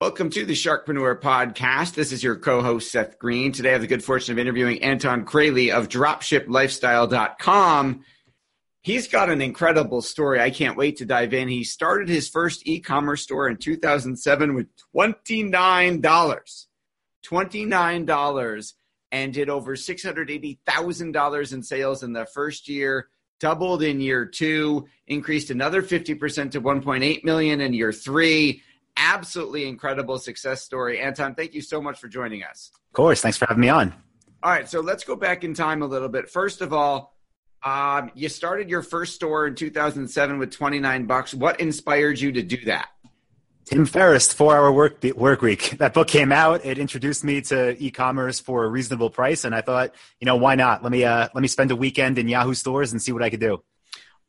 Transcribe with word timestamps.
Welcome 0.00 0.30
to 0.30 0.46
the 0.46 0.52
Sharkpreneur 0.52 1.20
Podcast. 1.20 1.94
This 1.94 2.12
is 2.12 2.22
your 2.22 2.36
co-host 2.36 2.92
Seth 2.92 3.18
Green. 3.18 3.50
Today 3.50 3.70
I 3.70 3.72
have 3.72 3.80
the 3.80 3.88
good 3.88 4.04
fortune 4.04 4.32
of 4.32 4.38
interviewing 4.38 4.80
Anton 4.80 5.24
Kraly 5.24 5.72
of 5.72 5.88
dropshiplifestyle.com. 5.88 8.04
He's 8.80 9.08
got 9.08 9.28
an 9.28 9.42
incredible 9.42 10.00
story. 10.00 10.40
I 10.40 10.50
can't 10.50 10.76
wait 10.76 10.98
to 10.98 11.04
dive 11.04 11.34
in. 11.34 11.48
He 11.48 11.64
started 11.64 12.08
his 12.08 12.28
first 12.28 12.62
e-commerce 12.64 13.22
store 13.22 13.48
in 13.48 13.56
2007 13.56 14.54
with 14.54 14.68
$29. 14.94 16.00
$29 16.00 18.72
and 19.10 19.34
did 19.34 19.50
over 19.50 19.74
$680,000 19.74 21.52
in 21.52 21.62
sales 21.64 22.04
in 22.04 22.12
the 22.12 22.26
first 22.26 22.68
year, 22.68 23.08
doubled 23.40 23.82
in 23.82 24.00
year 24.00 24.24
2, 24.24 24.86
increased 25.08 25.50
another 25.50 25.82
50% 25.82 26.52
to 26.52 26.60
1.8 26.60 27.24
million 27.24 27.60
in 27.60 27.72
year 27.72 27.92
3 27.92 28.62
absolutely 28.98 29.66
incredible 29.66 30.18
success 30.18 30.62
story. 30.62 31.00
Anton, 31.00 31.34
thank 31.34 31.54
you 31.54 31.62
so 31.62 31.80
much 31.80 31.98
for 31.98 32.08
joining 32.08 32.42
us. 32.42 32.70
Of 32.74 32.92
course. 32.92 33.20
Thanks 33.20 33.38
for 33.38 33.46
having 33.46 33.60
me 33.60 33.68
on. 33.68 33.94
All 34.42 34.50
right. 34.50 34.68
So 34.68 34.80
let's 34.80 35.04
go 35.04 35.16
back 35.16 35.44
in 35.44 35.54
time 35.54 35.82
a 35.82 35.86
little 35.86 36.08
bit. 36.08 36.28
First 36.28 36.60
of 36.60 36.72
all, 36.72 37.14
um, 37.62 38.10
you 38.14 38.28
started 38.28 38.68
your 38.68 38.82
first 38.82 39.14
store 39.14 39.46
in 39.46 39.54
2007 39.54 40.38
with 40.38 40.50
29 40.50 41.06
bucks. 41.06 41.34
What 41.34 41.60
inspired 41.60 42.20
you 42.20 42.32
to 42.32 42.42
do 42.42 42.64
that? 42.66 42.88
Tim 43.64 43.84
Ferriss, 43.84 44.32
Four 44.32 44.56
Hour 44.56 44.72
Work 44.72 45.04
Work 45.14 45.42
Week. 45.42 45.76
That 45.78 45.92
book 45.92 46.08
came 46.08 46.32
out. 46.32 46.64
It 46.64 46.78
introduced 46.78 47.22
me 47.22 47.42
to 47.42 47.76
e-commerce 47.82 48.40
for 48.40 48.64
a 48.64 48.68
reasonable 48.68 49.10
price, 49.10 49.44
and 49.44 49.54
I 49.54 49.60
thought, 49.60 49.94
you 50.20 50.24
know, 50.24 50.36
why 50.36 50.54
not? 50.54 50.82
Let 50.82 50.90
me 50.90 51.04
uh, 51.04 51.28
let 51.34 51.42
me 51.42 51.48
spend 51.48 51.70
a 51.70 51.76
weekend 51.76 52.16
in 52.16 52.28
Yahoo 52.28 52.54
stores 52.54 52.92
and 52.92 53.02
see 53.02 53.12
what 53.12 53.22
I 53.22 53.28
could 53.28 53.40
do. 53.40 53.62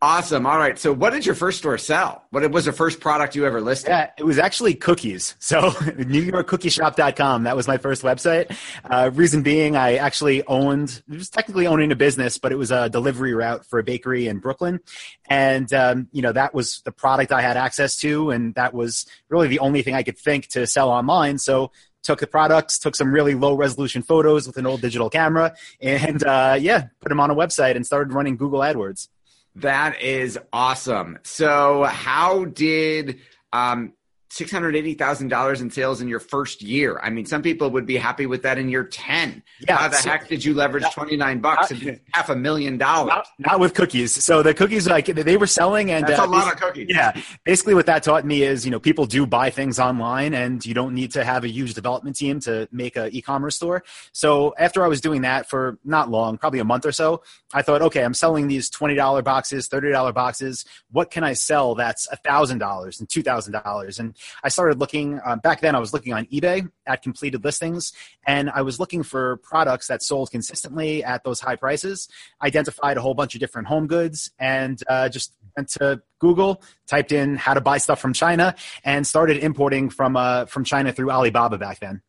Awesome. 0.01 0.45
All 0.45 0.57
right. 0.57 0.79
So, 0.79 0.93
what 0.93 1.09
did 1.09 1.25
your 1.25 1.35
first 1.35 1.57
store 1.57 1.77
sell? 1.77 2.23
What 2.29 2.49
was 2.51 2.63
the 2.63 2.71
first 2.71 3.01
product 3.01 3.35
you 3.35 3.45
ever 3.45 3.59
listed? 3.59 3.89
Yeah, 3.89 4.11
it 4.17 4.23
was 4.23 4.39
actually 4.39 4.73
cookies. 4.75 5.35
So, 5.39 5.71
NewYorkCookieShop.com. 5.71 7.43
That 7.43 7.57
was 7.57 7.67
my 7.67 7.77
first 7.77 8.01
website. 8.01 8.55
Uh, 8.89 9.11
reason 9.13 9.43
being, 9.43 9.75
I 9.75 9.95
actually 9.95 10.41
owned, 10.47 11.03
it 11.11 11.17
was 11.17 11.29
technically 11.29 11.67
owning 11.67 11.91
a 11.91 11.97
business, 11.97 12.37
but 12.37 12.53
it 12.53 12.55
was 12.55 12.71
a 12.71 12.89
delivery 12.89 13.33
route 13.33 13.65
for 13.65 13.77
a 13.77 13.83
bakery 13.83 14.27
in 14.27 14.39
Brooklyn. 14.39 14.79
And, 15.25 15.71
um, 15.73 16.07
you 16.13 16.21
know, 16.21 16.31
that 16.31 16.53
was 16.53 16.81
the 16.85 16.93
product 16.93 17.33
I 17.33 17.41
had 17.41 17.57
access 17.57 17.97
to. 17.97 18.31
And 18.31 18.55
that 18.55 18.73
was 18.73 19.05
really 19.27 19.49
the 19.49 19.59
only 19.59 19.81
thing 19.81 19.95
I 19.95 20.03
could 20.03 20.17
think 20.17 20.47
to 20.49 20.65
sell 20.65 20.89
online. 20.89 21.39
So, 21.39 21.71
took 22.03 22.21
the 22.21 22.27
products, 22.27 22.79
took 22.79 22.95
some 22.95 23.11
really 23.11 23.35
low 23.35 23.53
resolution 23.53 24.01
photos 24.01 24.47
with 24.47 24.55
an 24.55 24.65
old 24.65 24.79
digital 24.79 25.09
camera, 25.09 25.53
and 25.81 26.23
uh, 26.23 26.55
yeah, 26.57 26.87
put 27.01 27.09
them 27.09 27.19
on 27.19 27.29
a 27.29 27.35
website 27.35 27.75
and 27.75 27.85
started 27.85 28.13
running 28.13 28.37
Google 28.37 28.61
AdWords. 28.61 29.09
That 29.55 30.01
is 30.01 30.39
awesome. 30.53 31.19
So, 31.23 31.83
how 31.83 32.45
did 32.45 33.19
um, 33.51 33.93
$680,000 34.29 35.61
in 35.61 35.71
sales 35.71 36.01
in 36.01 36.07
your 36.07 36.19
first 36.19 36.61
year. 36.61 36.99
I 37.01 37.09
mean, 37.09 37.25
some 37.25 37.41
people 37.41 37.71
would 37.71 37.87
be 37.87 37.97
happy 37.97 38.27
with 38.27 38.43
that 38.43 38.59
in 38.59 38.69
year 38.69 38.83
10. 38.83 39.41
Yeah. 39.67 39.77
How 39.77 39.87
the 39.87 39.95
so, 39.95 40.09
heck 40.09 40.27
did 40.27 40.45
you 40.45 40.53
leverage 40.53 40.83
29 40.93 41.39
bucks 41.39 41.71
and 41.71 41.99
half 42.13 42.29
a 42.29 42.35
million 42.35 42.77
dollars? 42.77 43.09
Not, 43.09 43.27
not, 43.39 43.59
with 43.59 43.73
cookies. 43.73 44.13
So 44.13 44.43
the 44.43 44.53
cookies, 44.53 44.87
like 44.87 45.07
they 45.07 45.35
were 45.35 45.47
selling 45.47 45.89
and 45.89 46.07
that's 46.07 46.19
uh, 46.19 46.25
a 46.25 46.27
lot 46.27 46.53
of 46.53 46.59
cookies. 46.59 46.87
Yeah. 46.89 47.19
Basically 47.43 47.73
what 47.73 47.87
that 47.87 48.03
taught 48.03 48.23
me 48.23 48.43
is, 48.43 48.65
you 48.65 48.71
know, 48.71 48.79
people 48.79 49.07
do 49.07 49.25
buy 49.25 49.49
things 49.49 49.79
online 49.79 50.35
and 50.35 50.63
you 50.63 50.75
don't 50.75 50.93
need 50.93 51.11
to 51.13 51.23
have 51.23 51.43
a 51.43 51.49
huge 51.49 51.73
development 51.73 52.15
team 52.15 52.39
to 52.41 52.67
make 52.71 52.97
an 52.97 53.09
e-commerce 53.11 53.55
store. 53.55 53.83
So 54.11 54.53
after 54.59 54.83
I 54.83 54.87
was 54.87 55.01
doing 55.01 55.21
that 55.21 55.49
for 55.49 55.79
not 55.83 56.11
long, 56.11 56.37
probably 56.37 56.59
a 56.59 56.65
month 56.65 56.85
or 56.85 56.91
so, 56.91 57.23
I 57.51 57.63
thought, 57.63 57.81
okay, 57.81 58.03
I'm 58.03 58.13
selling 58.13 58.47
these 58.47 58.69
$20 58.69 59.23
boxes, 59.23 59.67
$30 59.69 60.13
boxes. 60.13 60.65
What 60.91 61.09
can 61.09 61.23
I 61.23 61.33
sell 61.33 61.73
that's 61.73 62.07
$1,000 62.07 62.99
and 62.99 63.09
$2,000? 63.09 63.99
And 63.99 64.15
I 64.43 64.49
started 64.49 64.79
looking 64.79 65.19
um, 65.25 65.39
back 65.39 65.61
then. 65.61 65.75
I 65.75 65.79
was 65.79 65.93
looking 65.93 66.13
on 66.13 66.25
eBay 66.25 66.69
at 66.85 67.01
completed 67.01 67.43
listings, 67.43 67.93
and 68.25 68.49
I 68.49 68.61
was 68.61 68.79
looking 68.79 69.03
for 69.03 69.37
products 69.37 69.87
that 69.87 70.03
sold 70.03 70.31
consistently 70.31 71.03
at 71.03 71.23
those 71.23 71.39
high 71.39 71.55
prices. 71.55 72.07
Identified 72.41 72.97
a 72.97 73.01
whole 73.01 73.13
bunch 73.13 73.35
of 73.35 73.39
different 73.39 73.67
home 73.67 73.87
goods, 73.87 74.31
and 74.39 74.81
uh, 74.87 75.09
just 75.09 75.33
went 75.55 75.69
to 75.69 76.01
Google, 76.19 76.61
typed 76.87 77.11
in 77.11 77.35
how 77.35 77.53
to 77.53 77.61
buy 77.61 77.77
stuff 77.77 77.99
from 77.99 78.13
China, 78.13 78.55
and 78.83 79.05
started 79.05 79.37
importing 79.37 79.89
from 79.89 80.15
uh, 80.15 80.45
from 80.45 80.63
China 80.63 80.91
through 80.91 81.11
Alibaba 81.11 81.57
back 81.57 81.79
then. 81.79 82.01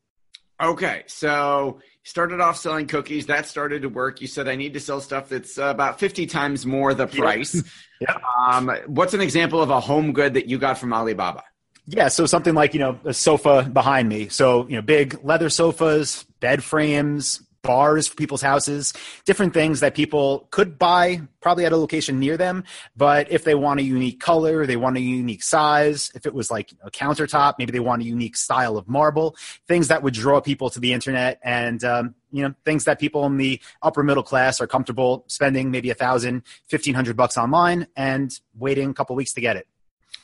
Okay, 0.61 1.05
so 1.07 1.81
started 2.03 2.41
off 2.41 2.59
selling 2.59 2.87
cookies. 2.87 3.27
That 3.27 3.47
started 3.47 3.83
to 3.83 3.89
work. 3.89 4.21
You 4.21 4.27
said 4.27 4.47
I 4.47 4.57
need 4.57 4.75
to 4.75 4.81
sell 4.81 5.01
stuff 5.01 5.31
that's 5.31 5.59
uh, 5.59 5.65
about 5.65 5.99
fifty 5.99 6.27
times 6.27 6.67
more 6.67 6.93
the 6.93 7.07
price. 7.07 7.63
yeah. 8.01 8.17
Um, 8.47 8.71
what's 8.87 9.15
an 9.15 9.23
example 9.23 9.63
of 9.63 9.71
a 9.71 9.81
home 9.81 10.13
good 10.13 10.35
that 10.35 10.47
you 10.47 10.59
got 10.59 10.77
from 10.77 10.93
Alibaba? 10.93 11.45
Yeah, 11.93 12.07
so 12.07 12.25
something 12.25 12.55
like 12.55 12.73
you 12.73 12.79
know 12.79 13.01
a 13.05 13.13
sofa 13.13 13.69
behind 13.73 14.09
me. 14.09 14.29
So 14.29 14.69
you 14.69 14.77
know, 14.77 14.83
big 14.83 15.19
leather 15.25 15.51
sofas, 15.51 16.25
bed 16.39 16.63
frames, 16.63 17.43
bars 17.63 18.07
for 18.07 18.15
people's 18.15 18.43
houses, 18.43 18.93
different 19.25 19.55
things 19.55 19.81
that 19.81 19.97
people 19.97 20.47
could 20.53 20.79
buy 20.79 21.23
probably 21.41 21.67
at 21.67 21.73
a 21.73 21.77
location 21.77 22.21
near 22.21 22.37
them. 22.37 22.63
But 22.97 23.33
if 23.33 23.43
they 23.43 23.57
want 23.57 23.81
a 23.81 23.83
unique 23.83 24.21
color, 24.21 24.67
they 24.67 24.77
want 24.77 24.99
a 24.99 25.01
unique 25.01 25.43
size. 25.43 26.13
If 26.15 26.27
it 26.27 26.33
was 26.33 26.49
like 26.49 26.73
a 26.85 26.93
countertop, 26.93 27.55
maybe 27.59 27.73
they 27.73 27.81
want 27.81 28.03
a 28.03 28.05
unique 28.05 28.37
style 28.37 28.77
of 28.77 28.89
marble. 28.89 29.35
Things 29.67 29.89
that 29.89 30.05
would 30.05 30.15
draw 30.15 30.41
people 30.41 30.71
to 30.71 30.79
the 30.79 30.93
internet, 30.93 31.41
and 31.43 31.83
um, 31.83 32.15
you 32.31 32.45
know 32.45 32.55
things 32.65 32.85
that 32.85 33.01
people 33.01 33.27
in 33.27 33.37
the 33.37 33.61
upper 33.83 34.05
middle 34.05 34.23
class 34.23 34.61
are 34.61 34.69
comfortable 34.69 35.25
spending 35.27 35.73
maybe 35.73 35.91
a 35.91 35.95
thousand, 35.95 36.45
fifteen 36.69 36.95
hundred 36.95 37.17
bucks 37.17 37.37
online 37.37 37.89
and 37.97 38.39
waiting 38.55 38.91
a 38.91 38.95
couple 38.95 39.17
weeks 39.17 39.33
to 39.33 39.41
get 39.41 39.57
it. 39.57 39.67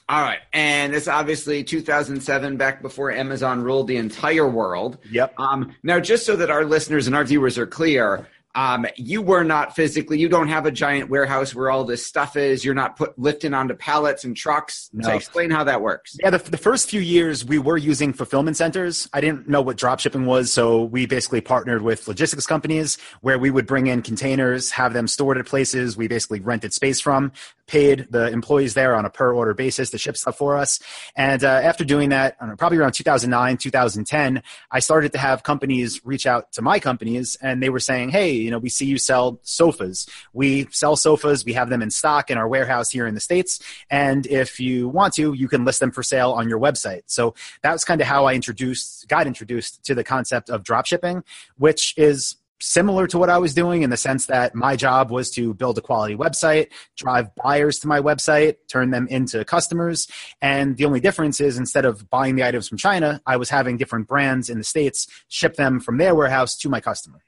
All 0.09 0.23
right. 0.23 0.39
And 0.53 0.95
it's 0.95 1.09
obviously 1.09 1.65
2007, 1.65 2.57
back 2.57 2.81
before 2.81 3.11
Amazon 3.11 3.63
ruled 3.63 3.89
the 3.89 3.97
entire 3.97 4.49
world. 4.49 4.99
Yep. 5.11 5.35
Um, 5.39 5.75
now, 5.83 5.99
just 5.99 6.25
so 6.25 6.37
that 6.37 6.51
our 6.51 6.65
listeners 6.65 7.09
and 7.09 7.17
our 7.17 7.25
viewers 7.25 7.59
are 7.59 7.67
clear, 7.67 8.29
um, 8.57 8.87
you 8.97 9.21
were 9.21 9.45
not 9.45 9.77
physically, 9.77 10.19
you 10.19 10.31
don't 10.31 10.49
have 10.49 10.65
a 10.65 10.71
giant 10.71 11.11
warehouse 11.11 11.55
where 11.55 11.71
all 11.71 11.85
this 11.85 12.07
stuff 12.07 12.37
is. 12.37 12.65
You're 12.65 12.75
not 12.75 12.97
put 12.97 13.17
lifting 13.19 13.53
onto 13.53 13.75
pallets 13.75 14.25
and 14.25 14.35
trucks. 14.35 14.89
No. 14.95 15.09
So 15.09 15.15
explain 15.15 15.51
how 15.51 15.65
that 15.65 15.83
works. 15.83 16.17
Yeah, 16.23 16.31
the, 16.31 16.39
the 16.39 16.57
first 16.57 16.89
few 16.89 17.03
years 17.03 17.45
we 17.45 17.59
were 17.59 17.77
using 17.77 18.15
fulfillment 18.15 18.57
centers. 18.57 19.11
I 19.13 19.21
didn't 19.21 19.47
know 19.47 19.61
what 19.61 19.77
drop 19.77 20.01
shipping 20.01 20.25
was. 20.25 20.51
So 20.51 20.85
we 20.85 21.05
basically 21.05 21.43
partnered 21.43 21.83
with 21.83 22.09
logistics 22.09 22.47
companies 22.47 22.97
where 23.21 23.39
we 23.39 23.51
would 23.51 23.67
bring 23.67 23.89
in 23.89 24.01
containers, 24.01 24.71
have 24.71 24.95
them 24.95 25.07
stored 25.07 25.37
at 25.37 25.45
places 25.45 25.99
we 25.99 26.09
basically 26.09 26.41
rented 26.41 26.73
space 26.73 26.99
from, 26.99 27.33
paid 27.67 28.07
the 28.11 28.31
employees 28.31 28.75
there 28.75 28.95
on 28.95 29.05
a 29.05 29.11
per 29.11 29.33
order 29.35 29.55
basis 29.55 29.91
to 29.91 29.99
ship 29.99 30.17
stuff 30.17 30.39
for 30.39 30.57
us. 30.57 30.81
And 31.17 31.43
uh, 31.43 31.49
after 31.49 31.85
doing 31.85 32.11
that, 32.11 32.37
know, 32.41 32.57
probably 32.57 32.79
around 32.79 32.93
2009, 32.93 33.57
2010, 33.57 34.43
I 34.71 34.79
started 34.79 35.13
to 35.13 35.19
have 35.19 35.43
companies 35.43 36.05
reach 36.05 36.27
out 36.27 36.53
to 36.53 36.63
my 36.63 36.79
companies 36.79 37.37
and 37.41 37.63
they 37.63 37.69
were 37.69 37.81
saying, 37.81 38.11
hey, 38.11 38.33
You 38.33 38.51
know, 38.51 38.59
we 38.59 38.69
see 38.69 38.87
you 38.87 38.99
sell 38.99 39.41
sofas. 39.43 40.07
We 40.33 40.69
sell 40.71 40.97
sofas. 40.97 41.45
We 41.45 41.55
have 41.55 41.69
them 41.69 41.83
in 41.83 41.91
stock 41.91 42.31
in 42.31 42.39
our 42.39 42.49
warehouse 42.49 42.91
here 42.91 43.07
in 43.07 43.15
the 43.15 43.21
States. 43.21 43.61
And 43.91 44.27
if 44.27 44.61
you 44.61 44.89
want 44.89 45.15
to, 45.15 45.33
you 45.33 45.49
can 45.49 45.65
list 45.65 45.81
them 45.81 45.91
for 45.91 46.03
sale 46.03 46.33
on 46.33 46.49
your 46.49 46.59
website. 46.59 47.03
So 47.07 47.35
that 47.63 47.73
was 47.73 47.85
kind 47.85 48.01
of 48.01 48.07
how 48.07 48.27
I 48.27 48.35
introduced, 48.35 49.09
got 49.09 49.27
introduced 49.27 49.85
to 49.85 49.95
the 49.95 50.05
concept 50.05 50.51
of 50.51 50.63
drop 50.63 50.87
shipping, 50.87 51.25
which 51.57 51.95
is 51.97 52.37
similar 52.61 53.07
to 53.09 53.19
what 53.19 53.31
I 53.31 53.39
was 53.39 53.55
doing 53.55 53.83
in 53.83 53.91
the 53.91 53.97
sense 53.97 54.27
that 54.27 54.55
my 54.55 54.77
job 54.77 55.11
was 55.11 55.31
to 55.33 55.55
build 55.55 55.79
a 55.79 55.81
quality 55.81 56.17
website, 56.17 56.69
drive 56.97 57.35
buyers 57.35 57.79
to 57.81 57.89
my 57.89 58.01
website, 58.01 58.57
turn 58.69 58.91
them 58.91 59.07
into 59.09 59.45
customers. 59.45 60.09
And 60.41 60.77
the 60.77 60.85
only 60.85 61.01
difference 61.01 61.41
is 61.41 61.59
instead 61.59 61.85
of 61.85 62.09
buying 62.09 62.37
the 62.37 62.45
items 62.45 62.69
from 62.69 62.79
China, 62.79 63.21
I 63.27 63.37
was 63.37 63.51
having 63.51 63.77
different 63.77 64.09
brands 64.09 64.49
in 64.49 64.59
the 64.59 64.65
States 64.65 65.07
ship 65.29 65.57
them 65.57 65.81
from 65.81 65.99
their 65.99 66.15
warehouse 66.15 66.57
to 66.59 66.69
my 66.69 66.81
customer. 66.81 67.21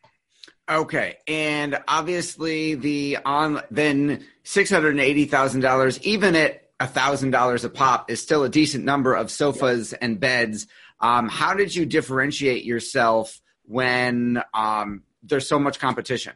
Okay, 0.70 1.16
and 1.26 1.78
obviously 1.88 2.74
the 2.74 3.18
on 3.24 3.62
then 3.70 4.24
six 4.44 4.68
hundred 4.68 4.90
and 4.90 5.00
eighty 5.00 5.24
thousand 5.24 5.62
dollars, 5.62 5.98
even 6.02 6.36
at 6.36 6.70
thousand 6.78 7.30
dollars 7.30 7.64
a 7.64 7.70
pop, 7.70 8.10
is 8.10 8.20
still 8.20 8.44
a 8.44 8.50
decent 8.50 8.84
number 8.84 9.14
of 9.14 9.30
sofas 9.30 9.94
and 9.94 10.20
beds. 10.20 10.66
Um, 11.00 11.28
how 11.28 11.54
did 11.54 11.74
you 11.74 11.86
differentiate 11.86 12.64
yourself 12.64 13.40
when 13.62 14.42
um, 14.52 15.04
there's 15.22 15.48
so 15.48 15.58
much 15.58 15.78
competition? 15.78 16.34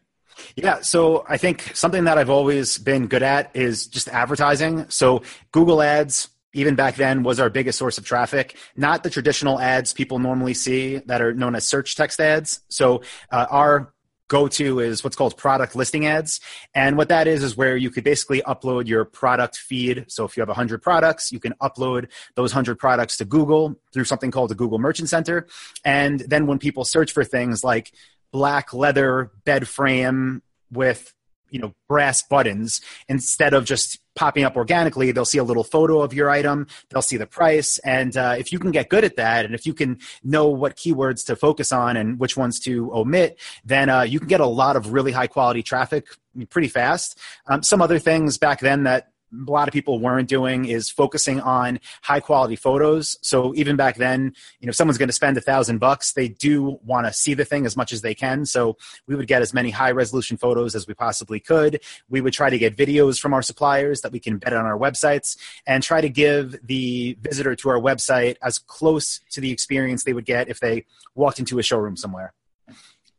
Yeah, 0.57 0.81
so 0.81 1.25
I 1.29 1.37
think 1.37 1.71
something 1.75 2.05
that 2.05 2.19
I've 2.19 2.31
always 2.31 2.79
been 2.79 3.07
good 3.07 3.23
at 3.23 3.55
is 3.55 3.87
just 3.87 4.09
advertising. 4.09 4.89
So 4.89 5.23
Google 5.53 5.83
Ads, 5.83 6.29
even 6.55 6.75
back 6.75 6.97
then, 6.97 7.23
was 7.23 7.39
our 7.39 7.51
biggest 7.51 7.79
source 7.79 7.99
of 7.99 8.05
traffic. 8.05 8.57
Not 8.77 9.03
the 9.03 9.11
traditional 9.11 9.61
ads 9.61 9.93
people 9.93 10.19
normally 10.19 10.55
see 10.55 10.99
that 11.07 11.21
are 11.21 11.35
known 11.35 11.55
as 11.55 11.67
search 11.67 11.97
text 11.97 12.21
ads. 12.21 12.61
So 12.69 13.03
uh, 13.31 13.47
our 13.51 13.93
go 14.33 14.49
to 14.49 14.81
is 14.81 15.05
what's 15.05 15.15
called 15.15 15.37
product 15.37 15.77
listing 15.77 16.07
ads. 16.07 16.41
And 16.75 16.97
what 16.97 17.11
that 17.11 17.29
is, 17.29 17.43
is 17.43 17.55
where 17.55 17.77
you 17.77 17.91
could 17.91 18.03
basically 18.03 18.41
upload 18.41 18.87
your 18.87 19.05
product 19.05 19.59
feed. 19.59 20.07
So 20.09 20.25
if 20.25 20.39
you 20.39 20.41
have 20.41 20.49
100 20.49 20.81
products, 20.81 21.31
you 21.31 21.39
can 21.39 21.53
upload 21.61 22.09
those 22.35 22.55
100 22.55 22.79
products 22.79 23.19
to 23.19 23.27
Google 23.27 23.79
through 23.93 24.05
something 24.05 24.31
called 24.31 24.49
the 24.49 24.55
Google 24.55 24.79
Merchant 24.79 25.11
Center. 25.11 25.47
And 25.85 26.21
then 26.21 26.47
when 26.47 26.59
people 26.59 26.87
search 26.87 27.13
for 27.13 27.25
things 27.25 27.63
like 27.63 27.93
black 28.33 28.73
leather 28.73 29.31
bed 29.45 29.69
frame 29.69 30.43
with 30.71 31.15
you 31.51 31.61
know 31.61 31.75
brass 31.89 32.23
buttons. 32.23 32.81
Instead 33.09 33.55
of 33.55 33.65
just 33.65 33.99
popping 34.15 34.45
up 34.45 34.57
organically 34.57 35.11
they'll 35.11 35.25
see 35.25 35.39
a 35.39 35.45
little 35.45 35.65
photo 35.65 36.01
of 36.01 36.13
your 36.13 36.29
item. 36.29 36.67
They'll 36.91 37.03
see 37.03 37.17
the 37.17 37.27
price. 37.27 37.79
And 37.79 38.17
uh, 38.17 38.35
if 38.39 38.53
you 38.53 38.59
can 38.59 38.71
get 38.71 38.89
good 38.89 39.05
at 39.05 39.17
that 39.17 39.45
and 39.45 39.55
if 39.55 39.67
you 39.67 39.75
can 39.75 39.99
know 40.25 40.49
what 40.49 40.77
keywords 40.77 41.25
to 41.27 41.37
focus 41.37 41.73
on 41.73 41.97
and 41.97 42.19
which 42.19 42.37
ones 42.37 42.59
to 42.61 42.93
omit 42.93 43.39
then 43.65 43.89
uh, 43.89 44.03
you 44.03 44.19
can 44.19 44.29
get 44.29 44.41
a 44.41 44.47
lot 44.47 44.77
of 44.77 44.93
really 44.93 45.13
high 45.13 45.27
quality 45.27 45.63
traffic 45.63 46.07
pretty 46.51 46.69
fast. 46.69 47.19
Um, 47.47 47.63
some 47.63 47.83
other 47.83 47.99
things 47.99 48.39
back 48.39 48.61
then 48.61 48.85
that 48.85 49.12
a 49.33 49.51
lot 49.51 49.69
of 49.69 49.73
people 49.73 49.99
weren't 49.99 50.29
doing 50.29 50.67
is 50.67 50.91
focusing 50.91 51.41
on 51.41 51.81
high 52.03 52.21
quality 52.21 52.57
photos. 52.57 53.19
So 53.23 53.55
even 53.55 53.77
back 53.77 53.97
then, 53.97 54.35
you 54.61 54.67
know, 54.67 54.71
if 54.71 54.77
someone's 54.77 54.99
going 54.99 55.09
to 55.09 55.15
spend 55.15 55.37
a 55.37 55.41
thousand 55.41 55.79
bucks, 55.79 56.13
they 56.13 56.29
do 56.29 56.79
want 56.85 57.07
to 57.07 57.13
see 57.13 57.35
the 57.35 57.45
thing 57.45 57.67
as 57.67 57.77
much 57.77 57.93
as 57.93 58.03
they 58.03 58.15
can. 58.15 58.45
So 58.45 58.77
we 59.07 59.17
would 59.17 59.27
get 59.27 59.43
as 59.43 59.55
many 59.55 59.71
high 59.71 59.93
resolution 59.93 60.37
photos 60.37 60.75
as 60.75 60.87
we 60.87 60.95
possibly 60.95 61.41
could. 61.41 61.81
We 62.09 62.21
would 62.21 62.33
try 62.33 62.51
to 62.51 62.59
get 62.59 62.77
videos 62.77 63.19
from 63.19 63.33
our 63.35 63.43
suppliers 63.43 64.03
that 64.03 64.13
we 64.13 64.21
can 64.21 64.39
embed 64.39 64.59
on 64.59 64.67
our 64.67 64.79
websites 64.79 65.37
and 65.67 65.83
try 65.83 66.01
to 66.01 66.09
give 66.09 66.59
the 66.67 67.17
visitor 67.21 67.57
to 67.57 67.69
our 67.71 67.79
website 67.79 68.37
as 68.43 68.59
close 68.59 69.21
to 69.31 69.41
the 69.41 69.51
experience 69.51 70.05
they 70.05 70.13
would 70.13 70.27
get 70.27 70.49
if 70.49 70.61
they 70.61 70.85
walked 71.15 71.39
into 71.39 71.59
a 71.59 71.63
showroom 71.63 71.97
somewhere. 71.97 72.33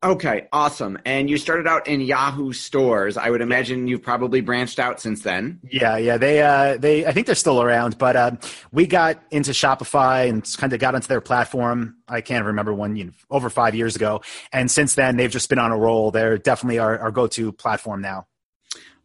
Okay, 0.03 0.47
awesome. 0.51 0.97
And 1.05 1.29
you 1.29 1.38
started 1.38 1.65
out 1.65 1.88
in 1.88 2.01
Yahoo 2.01 2.51
stores. 2.51 3.15
I 3.15 3.29
would 3.29 3.39
imagine 3.39 3.88
you've 3.88 4.03
probably 4.03 4.41
branched 4.41 4.77
out 4.77 5.00
since 5.00 5.21
then. 5.21 5.61
Yeah, 5.71 5.95
yeah. 5.95 6.17
They, 6.17 6.41
uh, 6.41 6.75
they, 6.77 7.05
I 7.05 7.13
think 7.13 7.25
they're 7.25 7.35
still 7.35 7.61
around, 7.61 7.97
but 7.97 8.17
uh, 8.17 8.31
we 8.73 8.85
got 8.85 9.23
into 9.31 9.51
Shopify 9.51 10.27
and 10.27 10.45
kind 10.57 10.73
of 10.73 10.79
got 10.79 10.94
onto 10.94 11.07
their 11.07 11.21
platform. 11.21 11.95
I 12.09 12.19
can't 12.19 12.45
remember 12.45 12.73
when, 12.73 12.97
you 12.97 13.05
know, 13.05 13.11
over 13.31 13.50
five 13.50 13.75
years 13.75 13.95
ago. 13.95 14.21
And 14.51 14.69
since 14.69 14.95
then, 14.95 15.15
they've 15.15 15.31
just 15.31 15.47
been 15.47 15.59
on 15.59 15.71
a 15.71 15.77
roll. 15.77 16.11
They're 16.11 16.38
definitely 16.38 16.79
our, 16.79 17.00
our 17.00 17.11
go-to 17.11 17.53
platform 17.53 18.01
now. 18.01 18.27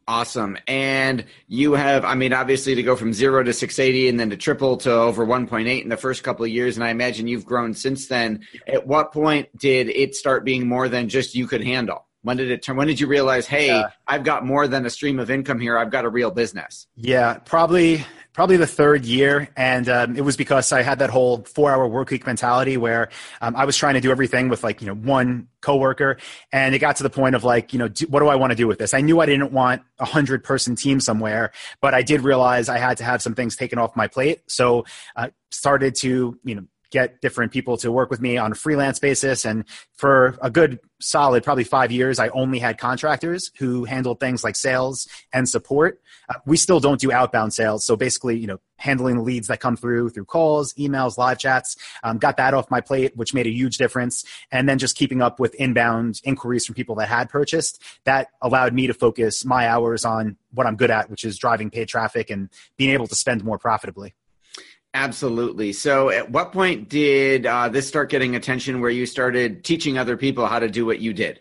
Awesome. 0.08 0.56
And 0.66 1.26
you 1.48 1.74
have, 1.74 2.02
I 2.02 2.14
mean, 2.14 2.32
obviously 2.32 2.74
to 2.74 2.82
go 2.82 2.96
from 2.96 3.12
zero 3.12 3.42
to 3.42 3.52
680 3.52 4.08
and 4.08 4.18
then 4.18 4.30
to 4.30 4.38
triple 4.38 4.78
to 4.78 4.90
over 4.90 5.26
1.8 5.26 5.82
in 5.82 5.90
the 5.90 5.98
first 5.98 6.24
couple 6.24 6.46
of 6.46 6.50
years. 6.50 6.78
And 6.78 6.84
I 6.84 6.88
imagine 6.88 7.28
you've 7.28 7.44
grown 7.44 7.74
since 7.74 8.08
then. 8.08 8.40
At 8.66 8.86
what 8.86 9.12
point 9.12 9.54
did 9.58 9.90
it 9.90 10.14
start 10.14 10.46
being 10.46 10.66
more 10.66 10.88
than 10.88 11.10
just 11.10 11.34
you 11.34 11.46
could 11.46 11.62
handle? 11.62 12.06
When 12.22 12.38
did 12.38 12.50
it 12.50 12.62
turn? 12.62 12.76
When 12.76 12.86
did 12.86 12.98
you 12.98 13.06
realize, 13.06 13.46
hey, 13.46 13.66
yeah. 13.66 13.90
I've 14.06 14.24
got 14.24 14.46
more 14.46 14.66
than 14.66 14.86
a 14.86 14.90
stream 14.90 15.18
of 15.18 15.30
income 15.30 15.60
here. 15.60 15.76
I've 15.76 15.90
got 15.90 16.06
a 16.06 16.08
real 16.08 16.30
business. 16.30 16.86
Yeah, 16.96 17.34
probably 17.44 18.06
probably 18.38 18.56
the 18.56 18.68
third 18.68 19.04
year, 19.04 19.48
and 19.56 19.88
um, 19.88 20.16
it 20.16 20.20
was 20.20 20.36
because 20.36 20.70
I 20.70 20.82
had 20.82 21.00
that 21.00 21.10
whole 21.10 21.42
four-hour 21.42 21.88
work 21.88 22.10
week 22.10 22.24
mentality 22.24 22.76
where 22.76 23.08
um, 23.40 23.56
I 23.56 23.64
was 23.64 23.76
trying 23.76 23.94
to 23.94 24.00
do 24.00 24.12
everything 24.12 24.48
with 24.48 24.62
like 24.62 24.80
you 24.80 24.86
know 24.86 24.94
one 24.94 25.48
coworker, 25.60 26.18
and 26.52 26.72
it 26.72 26.78
got 26.78 26.94
to 26.98 27.02
the 27.02 27.10
point 27.10 27.34
of 27.34 27.42
like 27.42 27.72
you 27.72 27.80
know 27.80 27.88
do, 27.88 28.06
what 28.06 28.20
do 28.20 28.28
I 28.28 28.36
want 28.36 28.52
to 28.52 28.54
do 28.54 28.68
with 28.68 28.78
this? 28.78 28.94
I 28.94 29.00
knew 29.00 29.18
I 29.18 29.26
didn't 29.26 29.50
want 29.50 29.82
a 29.98 30.04
hundred-person 30.04 30.76
team 30.76 31.00
somewhere, 31.00 31.50
but 31.80 31.94
I 31.94 32.02
did 32.02 32.20
realize 32.20 32.68
I 32.68 32.78
had 32.78 32.96
to 32.98 33.04
have 33.04 33.20
some 33.22 33.34
things 33.34 33.56
taken 33.56 33.76
off 33.76 33.96
my 33.96 34.06
plate, 34.06 34.42
so 34.46 34.84
uh, 35.16 35.30
started 35.50 35.96
to 35.96 36.38
you 36.44 36.54
know 36.54 36.62
get 36.90 37.20
different 37.20 37.52
people 37.52 37.76
to 37.78 37.92
work 37.92 38.10
with 38.10 38.20
me 38.20 38.38
on 38.38 38.52
a 38.52 38.54
freelance 38.54 38.98
basis. 38.98 39.44
And 39.44 39.64
for 39.94 40.36
a 40.40 40.50
good 40.50 40.78
solid, 41.00 41.44
probably 41.44 41.64
five 41.64 41.92
years, 41.92 42.18
I 42.18 42.28
only 42.28 42.58
had 42.58 42.78
contractors 42.78 43.50
who 43.58 43.84
handled 43.84 44.20
things 44.20 44.42
like 44.42 44.56
sales 44.56 45.06
and 45.32 45.48
support. 45.48 46.00
Uh, 46.28 46.34
we 46.46 46.56
still 46.56 46.80
don't 46.80 47.00
do 47.00 47.12
outbound 47.12 47.52
sales. 47.52 47.84
So 47.84 47.96
basically, 47.96 48.38
you 48.38 48.46
know, 48.46 48.58
handling 48.76 49.16
the 49.16 49.22
leads 49.22 49.48
that 49.48 49.60
come 49.60 49.76
through 49.76 50.10
through 50.10 50.24
calls, 50.24 50.72
emails, 50.74 51.18
live 51.18 51.38
chats, 51.38 51.76
um, 52.02 52.18
got 52.18 52.36
that 52.36 52.54
off 52.54 52.70
my 52.70 52.80
plate, 52.80 53.16
which 53.16 53.34
made 53.34 53.46
a 53.46 53.50
huge 53.50 53.76
difference. 53.76 54.24
And 54.50 54.68
then 54.68 54.78
just 54.78 54.96
keeping 54.96 55.20
up 55.20 55.40
with 55.40 55.54
inbound 55.56 56.20
inquiries 56.24 56.66
from 56.66 56.74
people 56.74 56.94
that 56.96 57.08
had 57.08 57.28
purchased, 57.28 57.82
that 58.04 58.28
allowed 58.40 58.72
me 58.74 58.86
to 58.86 58.94
focus 58.94 59.44
my 59.44 59.68
hours 59.68 60.04
on 60.04 60.36
what 60.52 60.66
I'm 60.66 60.76
good 60.76 60.90
at, 60.90 61.10
which 61.10 61.24
is 61.24 61.38
driving 61.38 61.70
paid 61.70 61.88
traffic 61.88 62.30
and 62.30 62.48
being 62.76 62.90
able 62.90 63.06
to 63.06 63.14
spend 63.14 63.44
more 63.44 63.58
profitably. 63.58 64.14
Absolutely. 64.94 65.72
So, 65.72 66.10
at 66.10 66.30
what 66.30 66.52
point 66.52 66.88
did 66.88 67.46
uh, 67.46 67.68
this 67.68 67.86
start 67.86 68.10
getting 68.10 68.36
attention 68.36 68.80
where 68.80 68.90
you 68.90 69.06
started 69.06 69.62
teaching 69.62 69.98
other 69.98 70.16
people 70.16 70.46
how 70.46 70.58
to 70.58 70.68
do 70.68 70.86
what 70.86 70.98
you 70.98 71.12
did? 71.12 71.40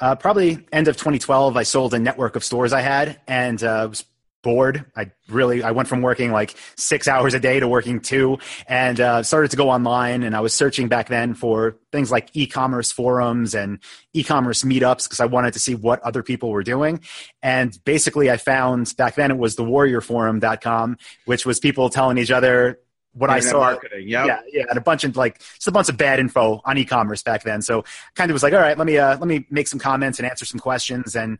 Uh, 0.00 0.14
probably 0.14 0.66
end 0.72 0.86
of 0.86 0.96
2012. 0.96 1.56
I 1.56 1.64
sold 1.64 1.92
a 1.92 1.98
network 1.98 2.36
of 2.36 2.44
stores 2.44 2.72
I 2.72 2.80
had 2.80 3.20
and 3.26 3.62
uh, 3.62 3.88
was 3.90 4.04
bored. 4.48 4.86
I 4.96 5.10
really 5.28 5.62
I 5.62 5.72
went 5.72 5.88
from 5.88 6.00
working 6.00 6.32
like 6.32 6.56
six 6.74 7.06
hours 7.06 7.34
a 7.34 7.38
day 7.38 7.60
to 7.60 7.68
working 7.68 8.00
two, 8.00 8.38
and 8.66 8.98
uh, 8.98 9.22
started 9.22 9.50
to 9.50 9.58
go 9.58 9.68
online. 9.68 10.22
And 10.22 10.34
I 10.34 10.40
was 10.40 10.54
searching 10.54 10.88
back 10.88 11.08
then 11.08 11.34
for 11.34 11.76
things 11.92 12.10
like 12.10 12.30
e-commerce 12.32 12.90
forums 12.90 13.54
and 13.54 13.78
e-commerce 14.14 14.64
meetups 14.64 15.04
because 15.04 15.20
I 15.20 15.26
wanted 15.26 15.52
to 15.52 15.60
see 15.60 15.74
what 15.74 16.00
other 16.00 16.22
people 16.22 16.48
were 16.48 16.62
doing. 16.62 17.00
And 17.42 17.78
basically, 17.84 18.30
I 18.30 18.38
found 18.38 18.96
back 18.96 19.16
then 19.16 19.30
it 19.30 19.36
was 19.36 19.56
the 19.56 19.64
warriorforum.com, 19.64 20.96
which 21.26 21.44
was 21.44 21.60
people 21.60 21.90
telling 21.90 22.16
each 22.16 22.30
other 22.30 22.78
what 23.12 23.28
Internet 23.28 23.44
I 23.44 23.50
saw. 23.50 23.58
Marketing, 23.58 24.08
yep. 24.08 24.26
Yeah, 24.26 24.40
yeah, 24.50 24.64
and 24.70 24.78
a 24.78 24.80
bunch 24.80 25.04
of 25.04 25.14
like 25.14 25.40
just 25.40 25.68
a 25.68 25.72
bunch 25.72 25.90
of 25.90 25.98
bad 25.98 26.20
info 26.20 26.62
on 26.64 26.78
e-commerce 26.78 27.22
back 27.22 27.42
then. 27.42 27.60
So 27.60 27.84
kind 28.14 28.30
of 28.30 28.32
was 28.32 28.42
like, 28.42 28.54
all 28.54 28.60
right, 28.60 28.78
let 28.78 28.86
me 28.86 28.96
uh, 28.96 29.18
let 29.18 29.28
me 29.28 29.46
make 29.50 29.68
some 29.68 29.78
comments 29.78 30.18
and 30.18 30.26
answer 30.26 30.46
some 30.46 30.58
questions 30.58 31.14
and 31.14 31.38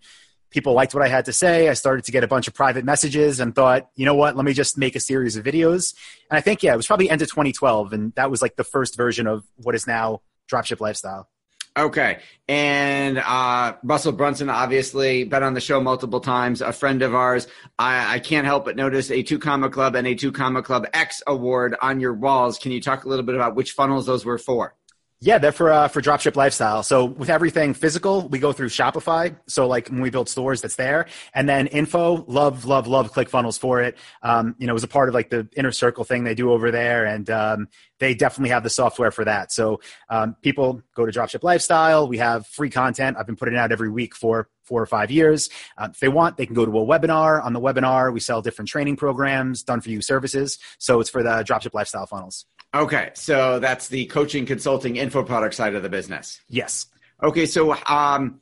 people 0.50 0.72
liked 0.72 0.94
what 0.94 1.02
I 1.02 1.08
had 1.08 1.26
to 1.26 1.32
say. 1.32 1.68
I 1.68 1.74
started 1.74 2.04
to 2.06 2.12
get 2.12 2.24
a 2.24 2.28
bunch 2.28 2.48
of 2.48 2.54
private 2.54 2.84
messages 2.84 3.40
and 3.40 3.54
thought, 3.54 3.88
you 3.96 4.04
know 4.04 4.14
what, 4.14 4.36
let 4.36 4.44
me 4.44 4.52
just 4.52 4.78
make 4.78 4.96
a 4.96 5.00
series 5.00 5.36
of 5.36 5.44
videos. 5.44 5.94
And 6.30 6.38
I 6.38 6.40
think, 6.40 6.62
yeah, 6.62 6.72
it 6.72 6.76
was 6.76 6.86
probably 6.86 7.10
end 7.10 7.22
of 7.22 7.28
2012. 7.28 7.92
And 7.92 8.14
that 8.14 8.30
was 8.30 8.42
like 8.42 8.56
the 8.56 8.64
first 8.64 8.96
version 8.96 9.26
of 9.26 9.44
what 9.56 9.74
is 9.74 9.86
now 9.86 10.22
Dropship 10.50 10.80
Lifestyle. 10.80 11.28
Okay. 11.76 12.18
And 12.48 13.18
uh, 13.18 13.76
Russell 13.84 14.10
Brunson, 14.10 14.50
obviously, 14.50 15.22
been 15.22 15.44
on 15.44 15.54
the 15.54 15.60
show 15.60 15.80
multiple 15.80 16.18
times, 16.18 16.60
a 16.60 16.72
friend 16.72 17.02
of 17.02 17.14
ours. 17.14 17.46
I, 17.78 18.16
I 18.16 18.18
can't 18.18 18.46
help 18.46 18.64
but 18.64 18.74
notice 18.74 19.12
a 19.12 19.22
Two 19.22 19.38
Comma 19.38 19.70
Club 19.70 19.94
and 19.94 20.06
a 20.06 20.14
Two 20.16 20.32
Comma 20.32 20.62
Club 20.62 20.86
X 20.92 21.22
award 21.26 21.76
on 21.80 22.00
your 22.00 22.14
walls. 22.14 22.58
Can 22.58 22.72
you 22.72 22.80
talk 22.80 23.04
a 23.04 23.08
little 23.08 23.24
bit 23.24 23.36
about 23.36 23.54
which 23.54 23.72
funnels 23.72 24.06
those 24.06 24.24
were 24.24 24.38
for? 24.38 24.74
Yeah, 25.20 25.38
they're 25.38 25.50
for 25.50 25.72
uh, 25.72 25.88
for 25.88 26.00
dropship 26.00 26.36
lifestyle. 26.36 26.84
So 26.84 27.04
with 27.04 27.28
everything 27.28 27.74
physical, 27.74 28.28
we 28.28 28.38
go 28.38 28.52
through 28.52 28.68
Shopify. 28.68 29.36
So 29.48 29.66
like 29.66 29.88
when 29.88 30.00
we 30.00 30.10
build 30.10 30.28
stores, 30.28 30.60
that's 30.60 30.76
there, 30.76 31.06
and 31.34 31.48
then 31.48 31.66
info. 31.66 32.24
Love, 32.28 32.66
love, 32.66 32.86
love 32.86 33.12
ClickFunnels 33.12 33.58
for 33.58 33.82
it. 33.82 33.98
Um, 34.22 34.54
you 34.58 34.68
know, 34.68 34.72
it 34.72 34.74
was 34.74 34.84
a 34.84 34.88
part 34.88 35.08
of 35.08 35.16
like 35.16 35.28
the 35.28 35.48
inner 35.56 35.72
circle 35.72 36.04
thing 36.04 36.22
they 36.22 36.36
do 36.36 36.52
over 36.52 36.70
there, 36.70 37.04
and 37.04 37.28
um, 37.30 37.68
they 37.98 38.14
definitely 38.14 38.50
have 38.50 38.62
the 38.62 38.70
software 38.70 39.10
for 39.10 39.24
that. 39.24 39.50
So 39.50 39.80
um, 40.08 40.36
people 40.40 40.82
go 40.94 41.04
to 41.04 41.10
Dropship 41.10 41.42
Lifestyle. 41.42 42.06
We 42.06 42.18
have 42.18 42.46
free 42.46 42.70
content. 42.70 43.16
I've 43.18 43.26
been 43.26 43.34
putting 43.34 43.54
it 43.54 43.58
out 43.58 43.72
every 43.72 43.90
week 43.90 44.14
for 44.14 44.48
four 44.62 44.80
or 44.80 44.86
five 44.86 45.10
years. 45.10 45.50
Uh, 45.76 45.88
if 45.90 45.98
they 45.98 46.08
want, 46.08 46.36
they 46.36 46.46
can 46.46 46.54
go 46.54 46.64
to 46.64 46.78
a 46.78 46.86
webinar. 46.86 47.44
On 47.44 47.52
the 47.52 47.60
webinar, 47.60 48.12
we 48.12 48.20
sell 48.20 48.40
different 48.40 48.68
training 48.68 48.94
programs, 48.94 49.64
done 49.64 49.80
for 49.80 49.90
you 49.90 50.00
services. 50.00 50.60
So 50.78 51.00
it's 51.00 51.10
for 51.10 51.24
the 51.24 51.42
Dropship 51.42 51.74
Lifestyle 51.74 52.06
funnels. 52.06 52.46
Okay, 52.74 53.10
so 53.14 53.58
that's 53.58 53.88
the 53.88 54.06
coaching, 54.06 54.44
consulting, 54.44 54.96
info 54.96 55.22
product 55.22 55.54
side 55.54 55.74
of 55.74 55.82
the 55.82 55.88
business. 55.88 56.40
Yes. 56.48 56.86
Okay, 57.22 57.46
so 57.46 57.74
um, 57.86 58.40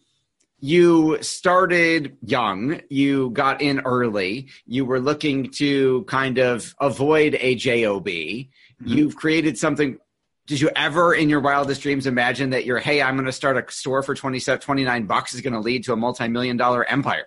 you 0.59 1.19
started 1.23 2.17
young, 2.23 2.81
you 2.91 3.31
got 3.31 3.63
in 3.63 3.81
early, 3.81 4.49
you 4.67 4.85
were 4.85 5.01
looking 5.01 5.51
to 5.53 6.05
kind 6.05 6.39
of 6.39 6.75
avoid 6.81 7.37
a 7.41 7.55
job. 7.55 8.07
Mm-hmm. 8.07 8.89
You've 8.89 9.17
created 9.17 9.57
something 9.59 9.99
did 10.47 10.61
you 10.61 10.71
ever 10.77 11.13
in 11.13 11.29
your 11.29 11.41
wildest 11.41 11.83
dreams 11.83 12.07
imagine 12.07 12.51
that 12.51 12.65
your 12.65 12.79
hey 12.79 13.03
i'm 13.03 13.15
going 13.17 13.27
to 13.27 13.33
start 13.33 13.57
a 13.57 13.73
store 13.73 14.03
for 14.03 14.15
27 14.15 14.61
29 14.61 15.07
bucks 15.07 15.35
is 15.35 15.41
going 15.41 15.53
to 15.53 15.61
lead 15.61 15.85
to 15.85 15.93
a 15.93 15.97
multi-million 15.97 16.57
dollar 16.57 16.85
empire 16.85 17.27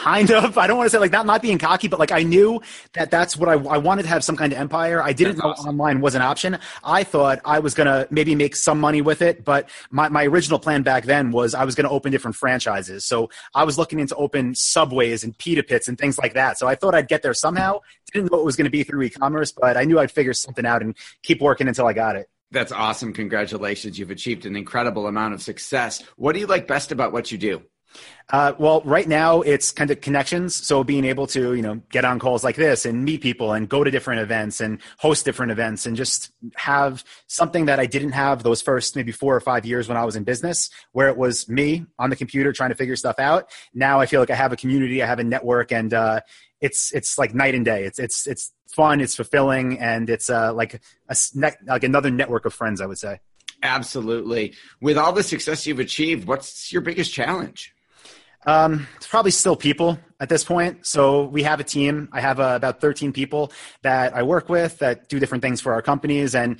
kind 0.00 0.30
of. 0.30 0.56
I 0.56 0.66
don't 0.66 0.78
want 0.78 0.86
to 0.86 0.90
say 0.90 0.98
like 0.98 1.12
not 1.12 1.26
not 1.26 1.42
being 1.42 1.58
cocky, 1.58 1.88
but 1.88 1.98
like 1.98 2.12
I 2.12 2.22
knew 2.22 2.60
that 2.94 3.10
that's 3.10 3.36
what 3.36 3.48
I, 3.48 3.52
I 3.52 3.78
wanted 3.78 4.02
to 4.02 4.08
have 4.08 4.24
some 4.24 4.36
kind 4.36 4.52
of 4.52 4.58
empire. 4.58 5.02
I 5.02 5.12
didn't 5.12 5.36
that's 5.36 5.44
know 5.44 5.50
awesome. 5.50 5.68
online 5.68 6.00
was 6.00 6.14
an 6.14 6.22
option. 6.22 6.58
I 6.82 7.04
thought 7.04 7.40
I 7.44 7.58
was 7.58 7.74
gonna 7.74 8.06
maybe 8.10 8.34
make 8.34 8.56
some 8.56 8.80
money 8.80 9.02
with 9.02 9.22
it, 9.22 9.44
but 9.44 9.68
my, 9.90 10.08
my 10.08 10.24
original 10.24 10.58
plan 10.58 10.82
back 10.82 11.04
then 11.04 11.30
was 11.30 11.54
I 11.54 11.64
was 11.64 11.74
gonna 11.74 11.90
open 11.90 12.12
different 12.12 12.36
franchises. 12.36 13.04
So 13.04 13.30
I 13.54 13.64
was 13.64 13.76
looking 13.78 14.00
into 14.00 14.14
open 14.16 14.54
subways 14.54 15.22
and 15.22 15.36
pita 15.36 15.62
pits 15.62 15.88
and 15.88 15.98
things 15.98 16.18
like 16.18 16.34
that. 16.34 16.58
So 16.58 16.66
I 16.66 16.74
thought 16.74 16.94
I'd 16.94 17.08
get 17.08 17.22
there 17.22 17.34
somehow. 17.34 17.80
Didn't 18.12 18.32
know 18.32 18.38
it 18.38 18.44
was 18.44 18.56
gonna 18.56 18.70
be 18.70 18.82
through 18.82 19.02
e-commerce, 19.02 19.52
but 19.52 19.76
I 19.76 19.84
knew 19.84 19.98
I'd 19.98 20.10
figure 20.10 20.32
something 20.32 20.64
out 20.64 20.82
and 20.82 20.96
keep 21.22 21.40
working 21.40 21.68
until 21.68 21.86
I 21.86 21.92
got 21.92 22.16
it. 22.16 22.28
That's 22.52 22.72
awesome. 22.72 23.12
Congratulations. 23.12 23.98
You've 23.98 24.10
achieved 24.10 24.44
an 24.44 24.56
incredible 24.56 25.06
amount 25.06 25.34
of 25.34 25.42
success. 25.42 26.02
What 26.16 26.32
do 26.32 26.40
you 26.40 26.46
like 26.46 26.66
best 26.66 26.90
about 26.90 27.12
what 27.12 27.30
you 27.30 27.38
do? 27.38 27.62
Uh, 28.32 28.52
well, 28.58 28.80
right 28.82 29.08
now 29.08 29.40
it's 29.42 29.72
kind 29.72 29.90
of 29.90 30.00
connections. 30.00 30.54
So 30.54 30.84
being 30.84 31.04
able 31.04 31.26
to, 31.28 31.54
you 31.54 31.62
know, 31.62 31.80
get 31.90 32.04
on 32.04 32.20
calls 32.20 32.44
like 32.44 32.54
this 32.54 32.86
and 32.86 33.04
meet 33.04 33.22
people 33.22 33.52
and 33.52 33.68
go 33.68 33.82
to 33.82 33.90
different 33.90 34.20
events 34.20 34.60
and 34.60 34.78
host 34.98 35.24
different 35.24 35.50
events 35.50 35.84
and 35.84 35.96
just 35.96 36.30
have 36.54 37.02
something 37.26 37.64
that 37.64 37.80
I 37.80 37.86
didn't 37.86 38.12
have 38.12 38.44
those 38.44 38.62
first 38.62 38.94
maybe 38.94 39.10
four 39.10 39.34
or 39.34 39.40
five 39.40 39.66
years 39.66 39.88
when 39.88 39.96
I 39.96 40.04
was 40.04 40.14
in 40.14 40.22
business, 40.22 40.70
where 40.92 41.08
it 41.08 41.16
was 41.16 41.48
me 41.48 41.86
on 41.98 42.10
the 42.10 42.16
computer 42.16 42.52
trying 42.52 42.70
to 42.70 42.76
figure 42.76 42.94
stuff 42.94 43.18
out. 43.18 43.50
Now 43.74 43.98
I 43.98 44.06
feel 44.06 44.20
like 44.20 44.30
I 44.30 44.36
have 44.36 44.52
a 44.52 44.56
community, 44.56 45.02
I 45.02 45.06
have 45.06 45.18
a 45.18 45.24
network, 45.24 45.72
and 45.72 45.92
uh, 45.92 46.20
it's 46.60 46.92
it's 46.92 47.18
like 47.18 47.34
night 47.34 47.56
and 47.56 47.64
day. 47.64 47.84
It's 47.84 47.98
it's 47.98 48.28
it's 48.28 48.52
fun, 48.72 49.00
it's 49.00 49.16
fulfilling, 49.16 49.80
and 49.80 50.08
it's 50.08 50.30
uh, 50.30 50.54
like 50.54 50.80
a 51.08 51.16
like 51.66 51.82
another 51.82 52.10
network 52.10 52.44
of 52.44 52.54
friends. 52.54 52.80
I 52.80 52.86
would 52.86 52.98
say. 52.98 53.18
Absolutely. 53.62 54.54
With 54.80 54.96
all 54.96 55.12
the 55.12 55.22
success 55.22 55.66
you've 55.66 55.80
achieved, 55.80 56.26
what's 56.26 56.72
your 56.72 56.80
biggest 56.80 57.12
challenge? 57.12 57.74
Um, 58.46 58.86
it's 58.96 59.06
probably 59.06 59.30
still 59.30 59.56
people 59.56 59.98
at 60.18 60.28
this 60.28 60.44
point. 60.44 60.86
So 60.86 61.24
we 61.24 61.42
have 61.42 61.60
a 61.60 61.64
team. 61.64 62.08
I 62.12 62.20
have 62.20 62.40
uh, 62.40 62.52
about 62.56 62.80
13 62.80 63.12
people 63.12 63.52
that 63.82 64.14
I 64.14 64.22
work 64.22 64.48
with 64.48 64.78
that 64.78 65.08
do 65.08 65.18
different 65.18 65.42
things 65.42 65.60
for 65.60 65.72
our 65.72 65.82
companies. 65.82 66.34
And, 66.34 66.58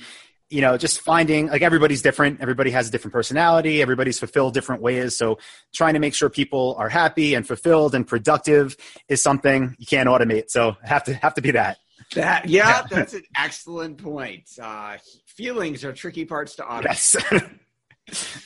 you 0.49 0.61
know, 0.61 0.77
just 0.77 1.01
finding 1.01 1.47
like 1.47 1.61
everybody's 1.61 2.01
different. 2.01 2.41
Everybody 2.41 2.71
has 2.71 2.89
a 2.89 2.91
different 2.91 3.13
personality. 3.13 3.81
Everybody's 3.81 4.19
fulfilled 4.19 4.53
different 4.53 4.81
ways. 4.81 5.15
So 5.15 5.39
trying 5.73 5.93
to 5.93 5.99
make 5.99 6.13
sure 6.13 6.29
people 6.29 6.75
are 6.77 6.89
happy 6.89 7.33
and 7.35 7.47
fulfilled 7.47 7.95
and 7.95 8.05
productive 8.05 8.75
is 9.07 9.21
something 9.21 9.75
you 9.79 9.85
can't 9.85 10.09
automate. 10.09 10.49
So 10.49 10.75
have 10.83 11.03
to 11.05 11.13
have 11.15 11.35
to 11.35 11.41
be 11.41 11.51
that. 11.51 11.77
That 12.15 12.49
yeah, 12.49 12.81
that's 12.89 13.13
an 13.13 13.23
excellent 13.37 13.97
point. 13.97 14.49
Uh, 14.61 14.97
feelings 15.25 15.85
are 15.85 15.93
tricky 15.93 16.25
parts 16.25 16.55
to 16.57 16.63
automate. 16.63 16.83
Yes. 16.83 17.15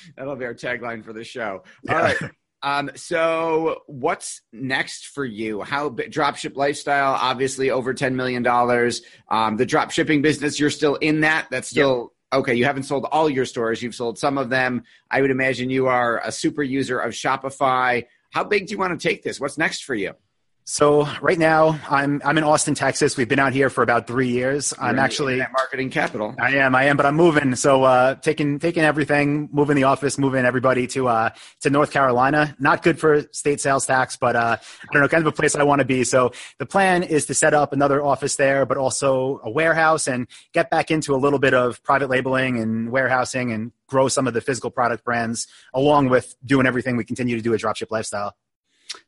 That'll 0.18 0.36
be 0.36 0.46
our 0.46 0.54
tagline 0.54 1.04
for 1.04 1.14
the 1.14 1.24
show. 1.24 1.64
All 1.90 1.96
yeah. 1.96 2.14
right. 2.22 2.32
Um, 2.66 2.90
so 2.96 3.84
what's 3.86 4.42
next 4.52 5.10
for 5.10 5.24
you? 5.24 5.62
How 5.62 5.90
dropship 5.90 6.58
lifestyle? 6.58 7.14
Obviously, 7.14 7.70
over 7.70 7.94
ten 7.94 8.16
million 8.16 8.42
dollars. 8.42 9.04
Um, 9.30 9.56
the 9.56 9.68
drop 9.68 9.92
shipping 9.92 10.24
business, 10.24 10.60
you're 10.60 10.72
still 10.72 10.96
in 10.96 11.22
that. 11.22 11.48
That's 11.52 11.70
still 11.70 12.12
yep. 12.34 12.40
okay. 12.42 12.56
You 12.56 12.66
haven't 12.66 12.84
sold 12.84 13.06
all 13.12 13.30
your 13.30 13.46
stores. 13.46 13.84
You've 13.84 13.94
sold 13.94 14.18
some 14.18 14.40
of 14.40 14.50
them. 14.50 14.84
I 15.12 15.22
would 15.22 15.30
imagine 15.30 15.70
you 15.70 15.86
are 15.86 16.20
a 16.26 16.32
super 16.32 16.64
user 16.64 16.98
of 16.98 17.14
Shopify. 17.14 18.06
How 18.32 18.44
big 18.44 18.66
do 18.66 18.72
you 18.72 18.80
want 18.80 19.00
to 19.00 19.08
take 19.08 19.22
this? 19.22 19.40
What's 19.40 19.60
next 19.60 19.84
for 19.84 19.94
you? 19.94 20.16
So 20.68 21.08
right 21.22 21.38
now 21.38 21.80
I'm 21.92 22.20
I'm 22.26 22.40
in 22.40 22.44
Austin, 22.44 22.74
Texas. 22.74 23.16
We've 23.16 23.30
been 23.30 23.38
out 23.38 23.54
here 23.54 23.70
for 23.70 23.84
about 23.84 24.08
three 24.08 24.30
years. 24.30 24.74
You're 24.76 24.88
I'm 24.90 24.98
actually 24.98 25.38
marketing 25.38 25.92
capital. 25.92 26.34
I 26.40 26.56
am, 26.56 26.74
I 26.74 26.86
am, 26.86 26.98
but 26.98 27.06
I'm 27.06 27.16
moving. 27.16 27.56
So 27.56 27.84
uh, 27.84 28.16
taking 28.16 28.58
taking 28.58 28.82
everything, 28.82 29.48
moving 29.52 29.76
the 29.76 29.84
office, 29.84 30.18
moving 30.18 30.44
everybody 30.44 30.88
to 30.88 31.08
uh, 31.08 31.30
to 31.62 31.70
North 31.70 31.92
Carolina. 31.92 32.56
Not 32.58 32.82
good 32.82 33.00
for 33.00 33.28
state 33.32 33.62
sales 33.62 33.86
tax, 33.86 34.18
but 34.18 34.36
uh, 34.36 34.58
I 34.60 34.88
don't 34.92 35.04
know, 35.04 35.08
kind 35.08 35.22
of 35.22 35.32
a 35.32 35.36
place 35.36 35.56
I 35.56 35.62
want 35.62 35.82
to 35.82 35.86
be. 35.86 36.04
So 36.04 36.32
the 36.58 36.66
plan 36.66 37.04
is 37.04 37.28
to 37.28 37.36
set 37.36 37.54
up 37.54 37.72
another 37.72 38.04
office 38.04 38.36
there, 38.36 38.66
but 38.66 38.78
also 38.78 39.42
a 39.44 39.52
warehouse 39.52 40.08
and 40.08 40.28
get 40.52 40.72
back 40.72 40.90
into 40.90 41.14
a 41.14 41.18
little 41.18 41.40
bit 41.40 41.54
of 41.54 41.84
private 41.84 42.10
labeling 42.10 42.58
and 42.58 42.92
warehousing 42.92 43.52
and 43.52 43.72
grow 43.88 44.08
some 44.08 44.26
of 44.26 44.34
the 44.34 44.42
physical 44.42 44.72
product 44.72 45.04
brands 45.04 45.46
along 45.76 46.10
with 46.10 46.36
doing 46.44 46.66
everything 46.66 46.98
we 46.98 47.04
continue 47.04 47.36
to 47.36 47.44
do 47.44 47.54
at 47.54 47.60
Dropship 47.60 47.92
Lifestyle. 47.92 48.36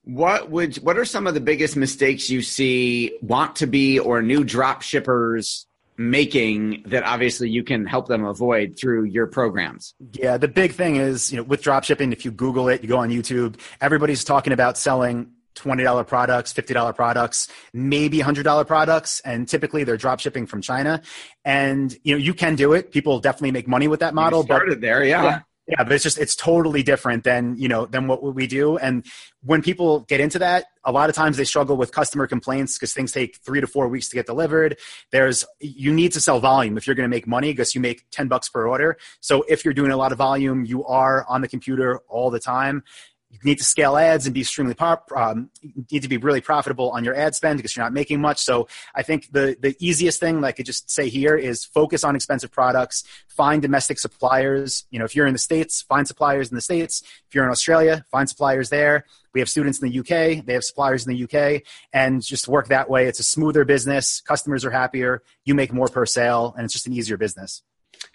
What 0.04 0.50
would 0.50 0.78
what 0.78 0.98
are 0.98 1.06
some 1.06 1.28
of 1.28 1.34
the 1.34 1.40
biggest 1.40 1.76
mistakes 1.76 2.30
you 2.30 2.42
see 2.42 3.18
want 3.22 3.58
to 3.58 3.68
be 3.68 4.00
or 4.00 4.22
new 4.22 4.44
drop 4.44 4.82
shippers 4.82 5.68
making 5.98 6.84
that 6.86 7.04
obviously 7.04 7.50
you 7.50 7.64
can 7.64 7.86
help 7.86 8.08
them 8.08 8.24
avoid 8.24 8.78
through 8.80 9.06
your 9.06 9.28
programs? 9.28 9.94
Yeah, 10.14 10.38
the 10.38 10.48
big 10.48 10.74
thing 10.74 10.96
is, 10.96 11.32
you 11.32 11.38
know, 11.38 11.44
with 11.44 11.62
drop 11.62 11.84
shipping, 11.84 12.12
if 12.12 12.24
you 12.24 12.32
Google 12.32 12.70
it, 12.70 12.82
you 12.84 12.88
go 12.88 12.98
on 12.98 13.10
YouTube, 13.10 13.60
everybody's 13.82 14.24
talking 14.24 14.54
about 14.54 14.78
selling 14.78 15.32
$20 15.58 16.08
products, 16.08 16.54
$50 16.54 16.96
products, 16.96 17.48
maybe 17.74 18.20
$100 18.20 18.68
products. 18.68 19.20
And 19.22 19.48
typically 19.48 19.84
they're 19.84 19.98
drop 19.98 20.20
shipping 20.20 20.46
from 20.46 20.62
China. 20.62 21.02
And, 21.44 21.96
you 22.04 22.14
know, 22.14 22.20
you 22.20 22.34
can 22.34 22.56
do 22.56 22.74
it. 22.74 22.92
People 22.92 23.20
definitely 23.20 23.52
make 23.52 23.68
money 23.68 23.88
with 23.88 24.02
that 24.02 24.14
model. 24.14 24.42
You 24.42 24.46
started 24.46 24.70
but, 24.76 24.82
there, 24.82 25.04
yeah. 25.04 25.24
yeah. 25.24 25.40
Yeah, 25.68 25.84
but 25.84 25.92
it's 25.92 26.04
just 26.04 26.18
it's 26.18 26.36
totally 26.36 26.82
different 26.82 27.26
than 27.26 27.58
you 27.58 27.68
know 27.68 27.86
than 27.86 28.08
what 28.08 28.24
we 28.34 28.48
do. 28.48 28.78
And 28.78 29.06
when 29.44 29.62
people 29.62 30.02
get 30.02 30.22
into 30.22 30.40
that, 30.40 30.68
a 30.86 30.94
lot 30.94 31.10
of 31.10 31.16
times 31.16 31.36
they 31.36 31.44
struggle 31.44 31.76
with 31.76 31.92
customer 31.92 32.26
complaints 32.26 32.78
because 32.78 32.94
things 32.94 33.12
take 33.12 33.38
three 33.40 33.60
to 33.60 33.68
four 33.68 33.90
weeks 33.90 34.08
to 34.10 34.16
get 34.16 34.26
delivered. 34.26 34.78
There's 35.12 35.46
you 35.60 35.94
need 35.94 36.14
to 36.14 36.22
sell 36.22 36.40
volume 36.40 36.78
if 36.78 36.88
you're 36.88 36.96
going 36.96 37.10
to 37.10 37.14
make 37.14 37.28
money 37.28 37.52
because 37.52 37.76
you 37.76 37.82
make 37.82 38.06
ten 38.12 38.30
bucks 38.30 38.48
per 38.48 38.66
order. 38.66 38.98
So 39.20 39.44
if 39.50 39.66
you're 39.66 39.74
doing 39.74 39.92
a 39.92 39.98
lot 39.98 40.14
of 40.14 40.18
volume, 40.18 40.64
you 40.64 40.86
are 40.86 41.26
on 41.28 41.42
the 41.42 41.50
computer 41.50 42.00
all 42.08 42.30
the 42.30 42.40
time 42.40 42.84
you 43.30 43.40
need 43.44 43.58
to 43.58 43.64
scale 43.64 43.98
ads 43.98 44.26
and 44.26 44.34
be 44.34 44.42
extremely 44.42 44.74
pop, 44.74 45.12
um, 45.16 45.50
need 45.92 46.02
to 46.02 46.08
be 46.08 46.18
really 46.18 46.40
profitable 46.40 46.92
on 46.92 47.04
your 47.04 47.14
ad 47.16 47.36
spend 47.36 47.58
because 47.58 47.76
you're 47.76 47.84
not 47.84 47.94
making 47.94 48.22
much. 48.22 48.40
So 48.40 48.68
I 48.96 49.04
think 49.04 49.32
the 49.32 49.58
the 49.60 49.76
easiest 49.80 50.20
thing 50.20 50.42
that 50.42 50.48
I 50.48 50.52
could 50.54 50.66
just 50.66 50.90
say 50.90 51.10
here 51.10 51.36
is 51.36 51.66
focus 51.66 52.04
on 52.04 52.16
expensive 52.16 52.52
products, 52.52 53.04
find 53.28 53.62
domestic 53.62 54.00
suppliers. 54.00 54.86
You 54.92 55.00
know, 55.00 55.06
if 55.06 55.16
you're 55.16 55.28
in 55.28 55.34
the 55.34 55.40
states, 55.40 55.82
find 55.82 56.08
suppliers 56.08 56.50
in 56.50 56.56
the 56.56 56.62
states. 56.62 57.02
If 57.28 57.36
you're 57.36 57.44
in 57.44 57.52
Australia, 57.52 58.06
find 58.12 58.30
suppliers 58.30 58.70
there. 58.70 59.06
We 59.34 59.42
have 59.42 59.50
students 59.50 59.80
in 59.82 59.90
the 59.90 60.00
UK, 60.00 60.46
they 60.46 60.54
have 60.54 60.64
suppliers 60.64 61.06
in 61.06 61.14
the 61.14 61.24
UK, 61.24 61.62
and 61.94 62.24
just 62.24 62.48
work 62.48 62.70
that 62.70 62.90
way. 62.90 63.08
It's 63.08 63.20
a 63.20 63.24
smoother 63.24 63.66
business. 63.66 64.22
Customers 64.22 64.66
are 64.66 64.72
happier. 64.72 65.22
You 65.46 65.54
make 65.54 65.72
more 65.72 65.88
per 65.90 66.06
sale, 66.06 66.56
and 66.56 66.66
it's 66.66 66.74
just 66.74 66.88
an 66.88 66.94
easier 66.94 67.18
business. 67.18 67.62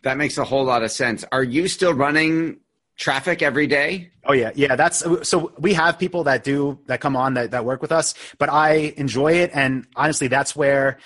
That 0.02 0.16
makes 0.16 0.38
a 0.38 0.44
whole 0.44 0.64
lot 0.64 0.82
of 0.82 0.90
sense. 0.90 1.24
Are 1.30 1.44
you 1.44 1.68
still 1.68 1.94
running 1.94 2.58
traffic 2.96 3.42
every 3.42 3.66
day? 3.66 4.10
Oh 4.24 4.32
yeah, 4.32 4.52
yeah. 4.54 4.76
That's 4.76 5.04
so 5.28 5.52
we 5.58 5.74
have 5.74 5.98
people 5.98 6.24
that 6.24 6.44
do 6.44 6.78
that 6.86 7.00
come 7.00 7.16
on 7.16 7.34
that 7.34 7.50
that 7.50 7.64
work 7.64 7.82
with 7.82 7.92
us, 7.92 8.14
but 8.38 8.48
I 8.50 8.94
enjoy 8.96 9.32
it, 9.34 9.50
and 9.54 9.86
honestly, 9.96 10.28
that's 10.28 10.54
where 10.54 10.98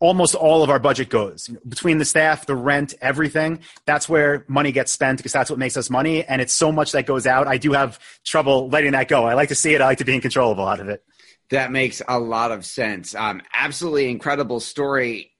almost 0.00 0.34
all 0.34 0.62
of 0.62 0.70
our 0.70 0.78
budget 0.78 1.08
goes 1.08 1.48
between 1.68 1.98
the 1.98 2.04
staff, 2.04 2.46
the 2.46 2.54
rent, 2.54 2.94
everything. 3.00 3.58
That's 3.84 4.08
where 4.08 4.44
money 4.46 4.70
gets 4.70 4.92
spent 4.92 5.18
because 5.18 5.32
that's 5.32 5.50
what 5.50 5.58
makes 5.58 5.76
us 5.76 5.90
money, 5.90 6.24
and 6.24 6.40
it's 6.40 6.52
so 6.52 6.70
much 6.70 6.92
that 6.92 7.06
goes 7.06 7.26
out. 7.26 7.46
I 7.46 7.58
do 7.58 7.72
have 7.72 7.98
trouble 8.24 8.68
letting 8.68 8.92
that 8.92 9.08
go. 9.08 9.24
I 9.24 9.34
like 9.34 9.48
to 9.48 9.54
see 9.54 9.74
it. 9.74 9.80
I 9.80 9.86
like 9.86 9.98
to 9.98 10.04
be 10.04 10.14
in 10.14 10.20
control 10.20 10.52
of 10.52 10.58
a 10.58 10.62
lot 10.62 10.80
of 10.80 10.88
it. 10.88 11.02
That 11.50 11.72
makes 11.72 12.02
a 12.06 12.18
lot 12.18 12.52
of 12.52 12.64
sense. 12.64 13.14
Um, 13.14 13.42
absolutely 13.52 14.10
incredible 14.10 14.60
story. 14.60 15.32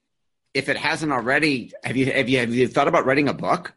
If 0.53 0.67
it 0.67 0.75
hasn't 0.77 1.11
already, 1.11 1.71
have 1.83 1.95
you 1.95 2.07
have 2.07 2.27
you 2.27 2.39
have 2.39 2.53
you 2.53 2.67
thought 2.67 2.87
about 2.87 3.05
writing 3.05 3.29
a 3.29 3.33
book? 3.33 3.73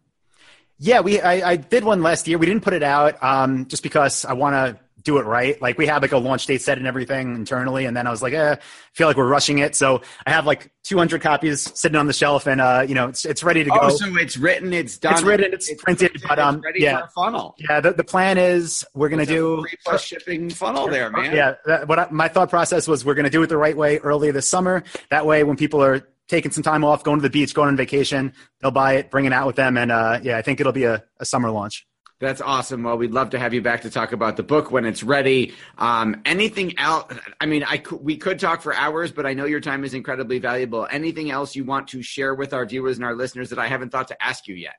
Yeah, 0.82 0.98
we 0.98 1.20
I, 1.20 1.52
I, 1.52 1.56
did 1.56 1.84
one 1.84 2.02
last 2.02 2.26
year. 2.26 2.38
We 2.38 2.46
didn't 2.46 2.64
put 2.64 2.72
it 2.72 2.82
out 2.82 3.22
um, 3.22 3.66
just 3.66 3.84
because 3.84 4.24
I 4.24 4.32
want 4.32 4.54
to 4.54 4.80
do 5.04 5.18
it 5.18 5.26
right. 5.26 5.60
Like 5.62 5.78
we 5.78 5.86
had 5.86 6.02
like 6.02 6.10
a 6.10 6.18
launch 6.18 6.46
date 6.46 6.60
set 6.60 6.76
and 6.76 6.88
everything 6.88 7.36
internally, 7.36 7.86
and 7.86 7.96
then 7.96 8.08
I 8.08 8.10
was 8.10 8.20
like, 8.20 8.32
eh, 8.32 8.56
I 8.56 8.58
feel 8.92 9.06
like 9.06 9.16
we're 9.16 9.28
rushing 9.28 9.58
it. 9.58 9.76
So 9.76 10.02
I 10.26 10.30
have 10.30 10.44
like 10.44 10.72
200 10.82 11.22
copies 11.22 11.70
sitting 11.78 11.96
on 11.96 12.08
the 12.08 12.12
shelf, 12.12 12.48
and 12.48 12.60
uh, 12.60 12.84
you 12.86 12.96
know, 12.96 13.06
it's 13.06 13.24
it's 13.24 13.44
ready 13.44 13.62
to 13.62 13.70
go. 13.70 13.78
Oh, 13.80 13.88
so 13.90 14.06
it's 14.16 14.36
written, 14.36 14.72
it's 14.72 14.98
done, 14.98 15.12
it's 15.12 15.22
written, 15.22 15.52
it's, 15.52 15.68
it's 15.68 15.80
printed, 15.80 16.10
printed, 16.14 16.28
but 16.28 16.40
um, 16.40 16.60
ready 16.60 16.80
yeah, 16.80 16.98
for 16.98 17.04
a 17.04 17.10
funnel. 17.10 17.54
Yeah, 17.58 17.80
the, 17.80 17.92
the 17.92 18.04
plan 18.04 18.36
is 18.36 18.84
we're 18.92 19.08
gonna 19.08 19.24
do 19.24 19.60
free 19.60 19.78
plus 19.84 20.02
shipping 20.02 20.50
funnel 20.50 20.88
there, 20.88 21.10
man. 21.10 21.32
Yeah, 21.32 21.54
that, 21.64 21.86
what 21.86 22.00
I, 22.00 22.08
my 22.10 22.26
thought 22.26 22.50
process 22.50 22.88
was 22.88 23.04
we're 23.04 23.14
gonna 23.14 23.30
do 23.30 23.44
it 23.44 23.46
the 23.46 23.56
right 23.56 23.76
way 23.76 23.98
early 23.98 24.32
this 24.32 24.48
summer. 24.48 24.82
That 25.10 25.26
way, 25.26 25.44
when 25.44 25.56
people 25.56 25.80
are 25.80 26.02
taking 26.28 26.50
some 26.50 26.62
time 26.62 26.84
off, 26.84 27.04
going 27.04 27.18
to 27.18 27.22
the 27.22 27.30
beach, 27.30 27.54
going 27.54 27.68
on 27.68 27.76
vacation. 27.76 28.32
They'll 28.60 28.70
buy 28.70 28.94
it, 28.94 29.10
bring 29.10 29.24
it 29.24 29.32
out 29.32 29.46
with 29.46 29.56
them, 29.56 29.76
and 29.76 29.92
uh, 29.92 30.20
yeah, 30.22 30.36
I 30.36 30.42
think 30.42 30.60
it'll 30.60 30.72
be 30.72 30.84
a, 30.84 31.04
a, 31.18 31.24
summer 31.24 31.50
launch. 31.50 31.86
That's 32.20 32.40
awesome. 32.40 32.84
Well, 32.84 32.96
we'd 32.96 33.10
love 33.10 33.30
to 33.30 33.38
have 33.38 33.52
you 33.52 33.62
back 33.62 33.82
to 33.82 33.90
talk 33.90 34.12
about 34.12 34.36
the 34.36 34.44
book 34.44 34.70
when 34.70 34.84
it's 34.84 35.02
ready. 35.02 35.54
Um, 35.78 36.22
anything 36.24 36.78
else? 36.78 37.12
I 37.40 37.46
mean, 37.46 37.64
I 37.64 37.82
we 38.00 38.16
could 38.16 38.38
talk 38.38 38.62
for 38.62 38.74
hours, 38.74 39.10
but 39.10 39.26
I 39.26 39.34
know 39.34 39.44
your 39.44 39.60
time 39.60 39.82
is 39.82 39.92
incredibly 39.92 40.38
valuable. 40.38 40.86
Anything 40.90 41.32
else 41.32 41.56
you 41.56 41.64
want 41.64 41.88
to 41.88 42.02
share 42.02 42.34
with 42.34 42.54
our 42.54 42.64
viewers 42.64 42.96
and 42.96 43.04
our 43.04 43.14
listeners 43.14 43.50
that 43.50 43.58
I 43.58 43.66
haven't 43.66 43.90
thought 43.90 44.08
to 44.08 44.22
ask 44.22 44.46
you 44.46 44.54
yet? 44.54 44.74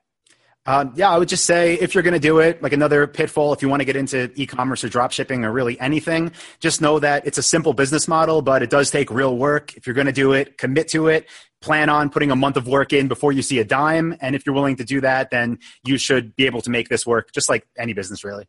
Um, 0.66 0.94
yeah, 0.96 1.10
I 1.10 1.18
would 1.18 1.28
just 1.28 1.44
say 1.44 1.74
if 1.74 1.94
you're 1.94 2.02
going 2.02 2.14
to 2.14 2.20
do 2.20 2.38
it, 2.38 2.62
like 2.62 2.72
another 2.72 3.06
pitfall, 3.06 3.52
if 3.52 3.60
you 3.60 3.68
want 3.68 3.80
to 3.80 3.84
get 3.84 3.96
into 3.96 4.32
e-commerce 4.34 4.82
or 4.82 4.88
drop 4.88 5.12
shipping 5.12 5.44
or 5.44 5.52
really 5.52 5.78
anything, 5.78 6.32
just 6.58 6.80
know 6.80 6.98
that 7.00 7.26
it's 7.26 7.36
a 7.36 7.42
simple 7.42 7.74
business 7.74 8.08
model, 8.08 8.40
but 8.40 8.62
it 8.62 8.70
does 8.70 8.90
take 8.90 9.10
real 9.10 9.36
work. 9.36 9.76
If 9.76 9.86
you're 9.86 9.94
going 9.94 10.06
to 10.06 10.12
do 10.12 10.32
it, 10.32 10.56
commit 10.56 10.88
to 10.88 11.08
it. 11.08 11.28
Plan 11.60 11.90
on 11.90 12.08
putting 12.08 12.30
a 12.30 12.36
month 12.36 12.56
of 12.56 12.66
work 12.66 12.94
in 12.94 13.08
before 13.08 13.30
you 13.30 13.42
see 13.42 13.58
a 13.58 13.64
dime. 13.64 14.16
And 14.22 14.34
if 14.34 14.46
you're 14.46 14.54
willing 14.54 14.76
to 14.76 14.84
do 14.84 15.02
that, 15.02 15.30
then 15.30 15.58
you 15.84 15.98
should 15.98 16.34
be 16.34 16.46
able 16.46 16.62
to 16.62 16.70
make 16.70 16.88
this 16.88 17.06
work 17.06 17.32
just 17.32 17.50
like 17.50 17.66
any 17.76 17.92
business, 17.92 18.24
really. 18.24 18.46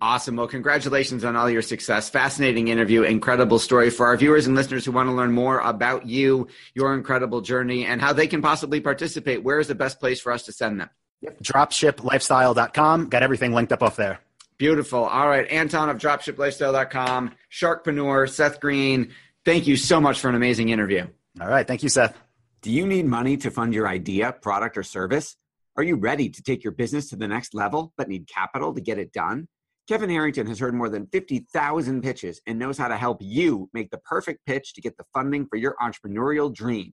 Awesome. 0.00 0.36
Well, 0.36 0.48
congratulations 0.48 1.24
on 1.24 1.36
all 1.36 1.48
your 1.48 1.62
success. 1.62 2.08
Fascinating 2.08 2.68
interview, 2.68 3.02
incredible 3.02 3.60
story 3.60 3.90
for 3.90 4.06
our 4.06 4.16
viewers 4.16 4.46
and 4.46 4.56
listeners 4.56 4.84
who 4.84 4.92
want 4.92 5.08
to 5.08 5.12
learn 5.12 5.32
more 5.32 5.60
about 5.60 6.06
you, 6.06 6.48
your 6.74 6.94
incredible 6.94 7.40
journey, 7.40 7.84
and 7.84 8.00
how 8.00 8.12
they 8.12 8.26
can 8.26 8.42
possibly 8.42 8.80
participate. 8.80 9.44
Where 9.44 9.60
is 9.60 9.68
the 9.68 9.76
best 9.76 10.00
place 10.00 10.20
for 10.20 10.32
us 10.32 10.44
to 10.44 10.52
send 10.52 10.80
them? 10.80 10.90
Yep. 11.22 11.42
Dropshiplifestyle.com. 11.42 13.08
Got 13.08 13.22
everything 13.22 13.52
linked 13.52 13.72
up 13.72 13.82
off 13.82 13.96
there. 13.96 14.20
Beautiful. 14.58 15.04
All 15.04 15.28
right. 15.28 15.48
Anton 15.48 15.88
of 15.88 15.98
dropshiplifestyle.com, 15.98 17.34
Sharkpreneur, 17.50 18.28
Seth 18.28 18.60
Green. 18.60 19.12
Thank 19.44 19.66
you 19.66 19.76
so 19.76 20.00
much 20.00 20.20
for 20.20 20.28
an 20.28 20.34
amazing 20.34 20.68
interview. 20.68 21.06
All 21.40 21.48
right. 21.48 21.66
Thank 21.66 21.82
you, 21.82 21.88
Seth. 21.88 22.16
Do 22.60 22.70
you 22.70 22.86
need 22.86 23.06
money 23.06 23.36
to 23.38 23.50
fund 23.50 23.74
your 23.74 23.88
idea, 23.88 24.32
product, 24.32 24.76
or 24.78 24.84
service? 24.84 25.36
Are 25.76 25.82
you 25.82 25.96
ready 25.96 26.28
to 26.28 26.42
take 26.42 26.62
your 26.62 26.72
business 26.72 27.08
to 27.10 27.16
the 27.16 27.26
next 27.26 27.54
level 27.54 27.92
but 27.96 28.08
need 28.08 28.28
capital 28.28 28.74
to 28.74 28.80
get 28.80 28.98
it 28.98 29.12
done? 29.12 29.48
Kevin 29.88 30.10
Harrington 30.10 30.46
has 30.46 30.60
heard 30.60 30.74
more 30.74 30.88
than 30.88 31.08
50,000 31.08 32.02
pitches 32.02 32.40
and 32.46 32.58
knows 32.58 32.78
how 32.78 32.86
to 32.86 32.96
help 32.96 33.18
you 33.20 33.68
make 33.72 33.90
the 33.90 33.98
perfect 33.98 34.46
pitch 34.46 34.74
to 34.74 34.80
get 34.80 34.96
the 34.96 35.04
funding 35.12 35.46
for 35.46 35.56
your 35.56 35.74
entrepreneurial 35.82 36.54
dream. 36.54 36.92